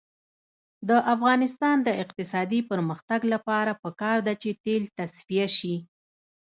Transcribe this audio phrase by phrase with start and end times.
[0.89, 5.75] د افغانستان د اقتصادي پرمختګ لپاره پکار ده چې تیل تصفیه شي.